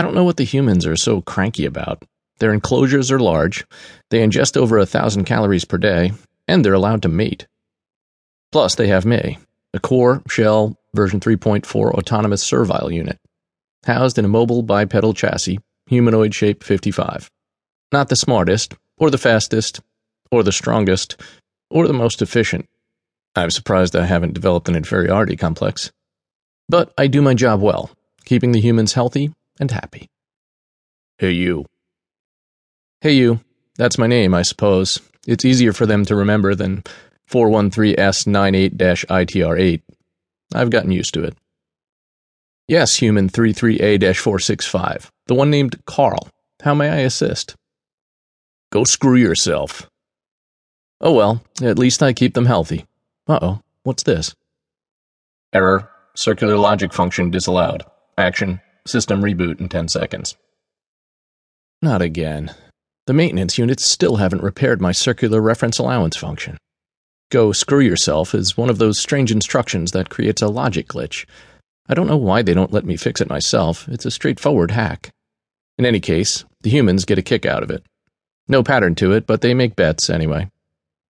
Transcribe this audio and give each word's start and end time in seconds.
I 0.00 0.02
don't 0.02 0.14
know 0.14 0.24
what 0.24 0.38
the 0.38 0.44
humans 0.44 0.86
are 0.86 0.96
so 0.96 1.20
cranky 1.20 1.66
about. 1.66 2.04
Their 2.38 2.54
enclosures 2.54 3.10
are 3.12 3.20
large, 3.20 3.66
they 4.08 4.26
ingest 4.26 4.56
over 4.56 4.78
a 4.78 4.86
thousand 4.86 5.24
calories 5.24 5.66
per 5.66 5.76
day, 5.76 6.12
and 6.48 6.64
they're 6.64 6.72
allowed 6.72 7.02
to 7.02 7.10
mate. 7.10 7.46
Plus, 8.50 8.76
they 8.76 8.88
have 8.88 9.04
me, 9.04 9.36
a 9.74 9.78
core, 9.78 10.22
shell, 10.26 10.78
version 10.94 11.20
3.4 11.20 11.92
autonomous 11.92 12.42
servile 12.42 12.90
unit, 12.90 13.18
housed 13.84 14.16
in 14.16 14.24
a 14.24 14.28
mobile 14.28 14.62
bipedal 14.62 15.12
chassis, 15.12 15.58
humanoid 15.86 16.34
shape 16.34 16.64
55. 16.64 17.30
Not 17.92 18.08
the 18.08 18.16
smartest, 18.16 18.72
or 18.96 19.10
the 19.10 19.18
fastest, 19.18 19.82
or 20.30 20.42
the 20.42 20.50
strongest, 20.50 21.20
or 21.68 21.86
the 21.86 21.92
most 21.92 22.22
efficient. 22.22 22.66
I'm 23.36 23.50
surprised 23.50 23.94
I 23.94 24.06
haven't 24.06 24.32
developed 24.32 24.70
an 24.70 24.76
inferiority 24.76 25.36
complex. 25.36 25.92
But 26.70 26.90
I 26.96 27.06
do 27.06 27.20
my 27.20 27.34
job 27.34 27.60
well, 27.60 27.90
keeping 28.24 28.52
the 28.52 28.62
humans 28.62 28.94
healthy 28.94 29.34
and 29.60 29.70
happy. 29.70 30.08
Hey, 31.18 31.30
you. 31.30 31.66
Hey, 33.00 33.12
you. 33.12 33.40
That's 33.76 33.98
my 33.98 34.08
name, 34.08 34.34
I 34.34 34.42
suppose. 34.42 35.00
It's 35.26 35.44
easier 35.44 35.72
for 35.72 35.86
them 35.86 36.04
to 36.06 36.16
remember 36.16 36.54
than 36.54 36.82
413S98 37.30 38.74
ITR8. 38.76 39.82
I've 40.54 40.70
gotten 40.70 40.90
used 40.90 41.14
to 41.14 41.22
it. 41.22 41.36
Yes, 42.66 42.96
human 42.96 43.28
33A 43.28 44.16
465, 44.16 45.10
the 45.26 45.34
one 45.34 45.50
named 45.50 45.84
Carl. 45.86 46.28
How 46.62 46.74
may 46.74 46.88
I 46.88 46.98
assist? 46.98 47.56
Go 48.70 48.84
screw 48.84 49.16
yourself. 49.16 49.88
Oh 51.00 51.12
well, 51.12 51.42
at 51.62 51.78
least 51.78 52.02
I 52.02 52.12
keep 52.12 52.34
them 52.34 52.46
healthy. 52.46 52.86
Uh 53.26 53.38
oh, 53.42 53.60
what's 53.82 54.04
this? 54.04 54.34
Error. 55.52 55.90
Circular 56.14 56.56
logic 56.56 56.92
function 56.92 57.30
disallowed. 57.30 57.82
Action. 58.18 58.60
System 58.86 59.22
reboot 59.22 59.60
in 59.60 59.68
10 59.68 59.88
seconds. 59.88 60.36
Not 61.82 62.02
again. 62.02 62.54
The 63.06 63.14
maintenance 63.14 63.58
units 63.58 63.84
still 63.84 64.16
haven't 64.16 64.42
repaired 64.42 64.80
my 64.80 64.92
circular 64.92 65.40
reference 65.40 65.78
allowance 65.78 66.16
function. 66.16 66.58
Go 67.30 67.52
screw 67.52 67.80
yourself 67.80 68.34
is 68.34 68.56
one 68.56 68.70
of 68.70 68.78
those 68.78 68.98
strange 68.98 69.30
instructions 69.30 69.92
that 69.92 70.10
creates 70.10 70.42
a 70.42 70.48
logic 70.48 70.88
glitch. 70.88 71.26
I 71.88 71.94
don't 71.94 72.06
know 72.06 72.16
why 72.16 72.42
they 72.42 72.54
don't 72.54 72.72
let 72.72 72.84
me 72.84 72.96
fix 72.96 73.20
it 73.20 73.28
myself. 73.28 73.88
It's 73.88 74.04
a 74.04 74.10
straightforward 74.10 74.72
hack. 74.72 75.10
In 75.78 75.86
any 75.86 76.00
case, 76.00 76.44
the 76.60 76.70
humans 76.70 77.04
get 77.04 77.18
a 77.18 77.22
kick 77.22 77.46
out 77.46 77.62
of 77.62 77.70
it. 77.70 77.84
No 78.48 78.62
pattern 78.62 78.94
to 78.96 79.12
it, 79.12 79.26
but 79.26 79.40
they 79.40 79.54
make 79.54 79.76
bets 79.76 80.10
anyway. 80.10 80.50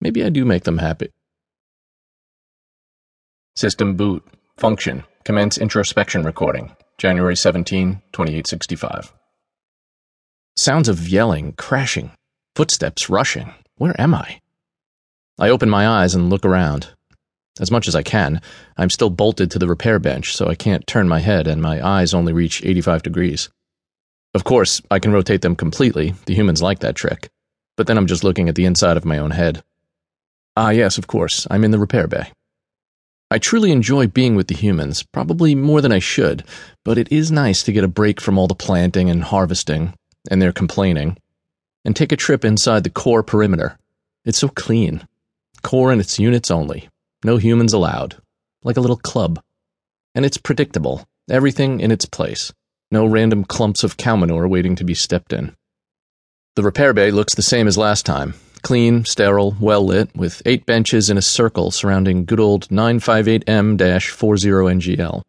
Maybe 0.00 0.24
I 0.24 0.28
do 0.28 0.44
make 0.44 0.64
them 0.64 0.78
happy. 0.78 1.10
System 3.54 3.96
boot. 3.96 4.24
Function. 4.56 5.04
Commence 5.24 5.58
introspection 5.58 6.22
recording. 6.22 6.74
January 7.00 7.34
17, 7.34 8.02
2865. 8.12 9.14
Sounds 10.54 10.86
of 10.86 11.08
yelling, 11.08 11.54
crashing, 11.54 12.10
footsteps 12.54 13.08
rushing. 13.08 13.54
Where 13.76 13.98
am 13.98 14.14
I? 14.14 14.42
I 15.38 15.48
open 15.48 15.70
my 15.70 15.88
eyes 15.88 16.14
and 16.14 16.28
look 16.28 16.44
around. 16.44 16.88
As 17.58 17.70
much 17.70 17.88
as 17.88 17.96
I 17.96 18.02
can, 18.02 18.42
I'm 18.76 18.90
still 18.90 19.08
bolted 19.08 19.50
to 19.50 19.58
the 19.58 19.66
repair 19.66 19.98
bench, 19.98 20.36
so 20.36 20.48
I 20.48 20.54
can't 20.54 20.86
turn 20.86 21.08
my 21.08 21.20
head 21.20 21.46
and 21.46 21.62
my 21.62 21.82
eyes 21.82 22.12
only 22.12 22.34
reach 22.34 22.62
85 22.62 23.02
degrees. 23.02 23.48
Of 24.34 24.44
course, 24.44 24.82
I 24.90 24.98
can 24.98 25.10
rotate 25.10 25.40
them 25.40 25.56
completely, 25.56 26.12
the 26.26 26.34
humans 26.34 26.60
like 26.60 26.80
that 26.80 26.96
trick, 26.96 27.30
but 27.78 27.86
then 27.86 27.96
I'm 27.96 28.08
just 28.08 28.24
looking 28.24 28.50
at 28.50 28.56
the 28.56 28.66
inside 28.66 28.98
of 28.98 29.06
my 29.06 29.16
own 29.16 29.30
head. 29.30 29.64
Ah, 30.54 30.68
yes, 30.68 30.98
of 30.98 31.06
course, 31.06 31.46
I'm 31.50 31.64
in 31.64 31.70
the 31.70 31.78
repair 31.78 32.06
bay. 32.06 32.30
I 33.30 33.38
truly 33.38 33.70
enjoy 33.70 34.06
being 34.08 34.34
with 34.34 34.48
the 34.48 34.56
humans, 34.56 35.02
probably 35.02 35.54
more 35.54 35.80
than 35.80 35.92
I 35.92 36.00
should, 36.00 36.44
but 36.84 36.98
it 36.98 37.12
is 37.12 37.30
nice 37.30 37.62
to 37.62 37.72
get 37.72 37.84
a 37.84 37.88
break 37.88 38.20
from 38.20 38.38
all 38.38 38.48
the 38.48 38.54
planting 38.54 39.08
and 39.08 39.22
harvesting, 39.22 39.94
and 40.30 40.42
their 40.42 40.52
complaining, 40.52 41.16
and 41.84 41.94
take 41.94 42.12
a 42.12 42.16
trip 42.16 42.44
inside 42.44 42.84
the 42.84 42.90
core 42.90 43.22
perimeter. 43.22 43.78
It's 44.24 44.38
so 44.38 44.48
clean, 44.48 45.06
Core 45.62 45.92
and 45.92 46.00
its 46.00 46.18
units 46.18 46.50
only. 46.50 46.88
No 47.24 47.36
humans 47.36 47.72
allowed. 47.72 48.16
Like 48.64 48.76
a 48.76 48.80
little 48.80 48.96
club. 48.96 49.42
And 50.14 50.24
it's 50.24 50.36
predictable. 50.36 51.06
Everything 51.28 51.80
in 51.80 51.90
its 51.90 52.06
place. 52.06 52.52
No 52.90 53.06
random 53.06 53.44
clumps 53.44 53.84
of 53.84 53.96
cow 53.96 54.16
manure 54.16 54.48
waiting 54.48 54.74
to 54.76 54.84
be 54.84 54.94
stepped 54.94 55.32
in. 55.32 55.54
The 56.56 56.62
repair 56.62 56.92
bay 56.92 57.10
looks 57.10 57.34
the 57.34 57.42
same 57.42 57.68
as 57.68 57.78
last 57.78 58.04
time. 58.04 58.34
Clean, 58.62 59.04
sterile, 59.04 59.56
well 59.58 59.84
lit, 59.84 60.14
with 60.14 60.42
eight 60.44 60.66
benches 60.66 61.08
in 61.08 61.16
a 61.16 61.22
circle 61.22 61.70
surrounding 61.70 62.24
good 62.24 62.40
old 62.40 62.68
958M 62.68 63.76
40NGL. 63.76 65.22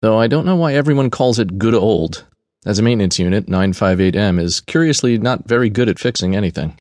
Though 0.00 0.18
I 0.18 0.26
don't 0.26 0.46
know 0.46 0.56
why 0.56 0.74
everyone 0.74 1.10
calls 1.10 1.38
it 1.38 1.58
good 1.58 1.74
old. 1.74 2.24
As 2.64 2.78
a 2.78 2.82
maintenance 2.82 3.18
unit, 3.18 3.46
958M 3.46 4.40
is 4.40 4.60
curiously 4.60 5.18
not 5.18 5.46
very 5.46 5.68
good 5.68 5.88
at 5.88 5.98
fixing 5.98 6.34
anything. 6.34 6.78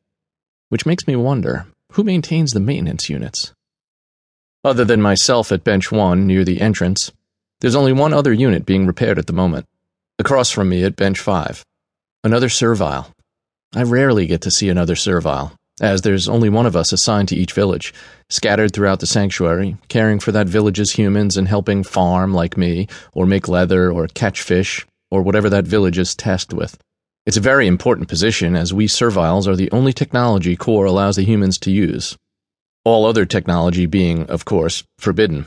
Which 0.70 0.86
makes 0.86 1.08
me 1.08 1.16
wonder 1.16 1.68
who 1.94 2.04
maintains 2.04 2.54
the 2.54 2.60
maintenance 2.60 3.10
units? 3.10 3.54
Other 4.64 4.86
than 4.86 5.02
myself 5.02 5.52
at 5.52 5.64
Bench 5.64 5.92
1 5.92 6.26
near 6.26 6.46
the 6.46 6.62
entrance, 6.62 7.12
there's 7.60 7.76
only 7.76 7.94
one 7.94 8.14
other 8.14 8.32
unit 8.32 8.66
being 8.66 8.88
repaired 8.88 9.20
at 9.20 9.28
the 9.28 9.34
moment, 9.34 9.68
across 10.20 10.52
from 10.52 10.70
me 10.70 10.84
at 10.84 10.96
Bench 10.96 11.20
5. 11.20 11.66
Another 12.24 12.50
servile. 12.50 13.14
I 13.76 13.84
rarely 13.84 14.28
get 14.28 14.42
to 14.42 14.52
see 14.52 14.70
another 14.70 14.96
servile, 14.96 15.54
as 15.80 16.02
there's 16.02 16.28
only 16.28 16.50
one 16.50 16.66
of 16.66 16.76
us 16.76 16.92
assigned 16.92 17.30
to 17.30 17.36
each 17.36 17.54
village, 17.54 17.94
scattered 18.30 18.74
throughout 18.74 19.00
the 19.00 19.08
sanctuary, 19.08 19.78
caring 19.88 20.20
for 20.20 20.32
that 20.32 20.48
village's 20.48 20.92
humans 20.92 21.38
and 21.38 21.48
helping 21.48 21.84
farm 21.84 22.34
like 22.34 22.58
me, 22.58 22.88
or 23.14 23.26
make 23.26 23.48
leather, 23.48 23.92
or 23.92 24.08
catch 24.08 24.42
fish, 24.42 24.86
or 25.10 25.22
whatever 25.22 25.50
that 25.50 25.66
village 25.66 25.98
is 25.98 26.16
tasked 26.16 26.54
with. 26.54 26.78
It's 27.26 27.38
a 27.38 27.42
very 27.42 27.68
important 27.68 28.10
position, 28.10 28.56
as 28.56 28.74
we 28.74 28.88
serviles 28.88 29.48
are 29.48 29.56
the 29.56 29.72
only 29.72 29.94
technology 29.94 30.56
Core 30.56 30.86
allows 30.86 31.16
the 31.16 31.24
humans 31.24 31.58
to 31.60 31.72
use. 31.72 32.18
All 32.84 33.06
other 33.06 33.26
technology 33.26 33.86
being, 33.86 34.26
of 34.26 34.46
course, 34.46 34.84
forbidden. 34.98 35.46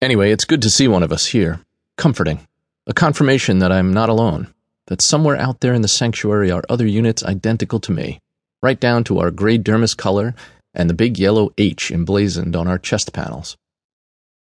Anyway, 0.00 0.30
it's 0.30 0.46
good 0.46 0.62
to 0.62 0.70
see 0.70 0.88
one 0.88 1.02
of 1.02 1.12
us 1.12 1.26
here. 1.26 1.60
Comforting. 1.98 2.40
A 2.86 2.94
confirmation 2.94 3.58
that 3.58 3.72
I'm 3.72 3.92
not 3.92 4.08
alone. 4.08 4.54
That 4.86 5.02
somewhere 5.02 5.36
out 5.36 5.60
there 5.60 5.74
in 5.74 5.82
the 5.82 5.88
sanctuary 5.88 6.50
are 6.50 6.64
other 6.70 6.86
units 6.86 7.22
identical 7.22 7.80
to 7.80 7.92
me, 7.92 8.20
right 8.62 8.78
down 8.78 9.04
to 9.04 9.18
our 9.18 9.30
gray 9.30 9.58
dermis 9.58 9.96
color 9.96 10.34
and 10.74 10.88
the 10.88 10.94
big 10.94 11.18
yellow 11.18 11.52
H 11.58 11.90
emblazoned 11.90 12.54
on 12.54 12.68
our 12.68 12.78
chest 12.78 13.12
panels. 13.12 13.56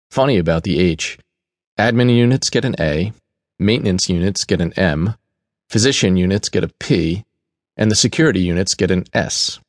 Funny 0.09 0.37
about 0.37 0.63
the 0.63 0.79
H. 0.79 1.17
Admin 1.77 2.15
units 2.15 2.49
get 2.49 2.65
an 2.65 2.75
A, 2.79 3.11
maintenance 3.59 4.09
units 4.09 4.45
get 4.45 4.61
an 4.61 4.73
M, 4.73 5.15
Physician 5.69 6.15
units 6.15 6.49
get 6.49 6.63
a 6.63 6.69
P, 6.79 7.25
and 7.75 7.91
the 7.91 7.95
security 7.95 8.39
units 8.39 8.75
get 8.75 8.91
an 8.91 9.05
S. 9.13 9.59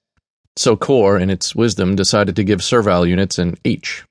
So 0.57 0.77
Core, 0.77 1.19
in 1.19 1.31
its 1.31 1.55
wisdom, 1.55 1.97
decided 1.97 2.37
to 2.37 2.45
give 2.45 2.63
servile 2.63 3.07
units 3.07 3.39
an 3.39 3.57
H. 3.65 4.05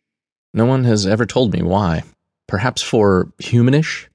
No 0.53 0.65
one 0.65 0.83
has 0.83 1.05
ever 1.05 1.25
told 1.25 1.53
me 1.53 1.61
why. 1.61 2.03
Perhaps 2.47 2.81
for 2.81 3.31
humanish? 3.39 4.07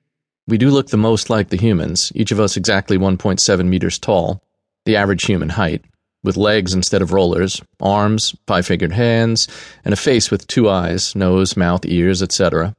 We 0.47 0.59
do 0.59 0.70
look 0.70 0.88
the 0.88 0.97
most 0.97 1.30
like 1.30 1.48
the 1.48 1.56
humans, 1.56 2.12
each 2.14 2.32
of 2.32 2.41
us 2.41 2.56
exactly 2.56 2.98
1.7 2.98 3.66
meters 3.66 3.98
tall, 3.98 4.42
the 4.84 4.97
average 4.97 5.25
human 5.25 5.50
height, 5.50 5.84
with 6.22 6.36
legs 6.36 6.75
instead 6.75 7.03
of 7.03 7.12
rollers, 7.12 7.62
arms, 7.81 8.34
five 8.47 8.66
fingered 8.66 8.92
hands, 8.92 9.48
and 9.84 9.94
a 9.94 9.97
face 9.97 10.31
with 10.31 10.47
two 10.47 10.69
eyes, 10.69 11.14
nose, 11.16 11.56
mouth, 11.56 11.84
ears, 11.86 12.22
etc. 12.22 12.75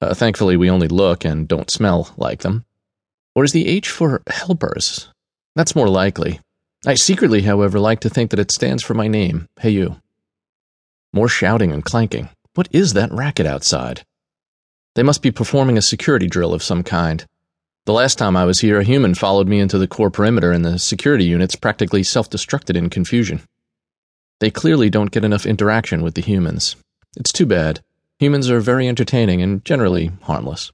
Uh, 0.00 0.14
thankfully, 0.14 0.56
we 0.56 0.70
only 0.70 0.88
look 0.88 1.24
and 1.24 1.48
don't 1.48 1.70
smell 1.70 2.12
like 2.16 2.40
them. 2.40 2.64
Or 3.34 3.44
is 3.44 3.52
the 3.52 3.66
H 3.66 3.88
for 3.88 4.22
helpers? 4.28 5.08
That's 5.56 5.76
more 5.76 5.88
likely. 5.88 6.40
I 6.86 6.94
secretly, 6.94 7.42
however, 7.42 7.78
like 7.78 8.00
to 8.00 8.10
think 8.10 8.30
that 8.30 8.40
it 8.40 8.50
stands 8.50 8.82
for 8.82 8.94
my 8.94 9.08
name, 9.08 9.48
Hey 9.60 9.70
You. 9.70 9.96
More 11.12 11.28
shouting 11.28 11.72
and 11.72 11.84
clanking. 11.84 12.28
What 12.54 12.68
is 12.70 12.92
that 12.92 13.12
racket 13.12 13.46
outside? 13.46 14.04
They 14.94 15.02
must 15.02 15.22
be 15.22 15.30
performing 15.30 15.76
a 15.76 15.82
security 15.82 16.26
drill 16.26 16.54
of 16.54 16.62
some 16.62 16.82
kind. 16.82 17.24
The 17.86 17.92
last 17.92 18.16
time 18.16 18.34
I 18.34 18.46
was 18.46 18.60
here, 18.60 18.80
a 18.80 18.84
human 18.84 19.14
followed 19.14 19.46
me 19.46 19.60
into 19.60 19.76
the 19.76 19.86
core 19.86 20.10
perimeter, 20.10 20.52
and 20.52 20.64
the 20.64 20.78
security 20.78 21.24
units 21.26 21.54
practically 21.54 22.02
self 22.02 22.30
destructed 22.30 22.76
in 22.76 22.88
confusion. 22.88 23.42
They 24.40 24.50
clearly 24.50 24.88
don't 24.88 25.10
get 25.10 25.24
enough 25.24 25.44
interaction 25.44 26.02
with 26.02 26.14
the 26.14 26.22
humans. 26.22 26.76
It's 27.16 27.32
too 27.32 27.44
bad. 27.44 27.80
Humans 28.20 28.48
are 28.48 28.60
very 28.60 28.88
entertaining 28.88 29.42
and 29.42 29.62
generally 29.66 30.12
harmless. 30.22 30.72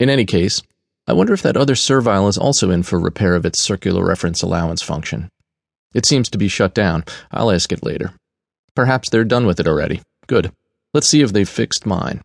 In 0.00 0.10
any 0.10 0.24
case, 0.24 0.60
I 1.06 1.12
wonder 1.12 1.32
if 1.32 1.42
that 1.42 1.56
other 1.56 1.76
servile 1.76 2.26
is 2.26 2.36
also 2.36 2.70
in 2.70 2.82
for 2.82 2.98
repair 2.98 3.36
of 3.36 3.46
its 3.46 3.60
circular 3.60 4.04
reference 4.04 4.42
allowance 4.42 4.82
function. 4.82 5.28
It 5.94 6.04
seems 6.04 6.28
to 6.30 6.38
be 6.38 6.48
shut 6.48 6.74
down. 6.74 7.04
I'll 7.30 7.50
ask 7.52 7.70
it 7.72 7.84
later. 7.84 8.12
Perhaps 8.74 9.10
they're 9.10 9.24
done 9.24 9.46
with 9.46 9.60
it 9.60 9.68
already. 9.68 10.02
Good. 10.26 10.52
Let's 10.94 11.06
see 11.06 11.22
if 11.22 11.32
they've 11.32 11.48
fixed 11.48 11.86
mine. 11.86 12.22